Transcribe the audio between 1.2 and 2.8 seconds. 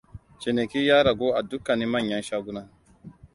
a dukkanin manyan shaguna.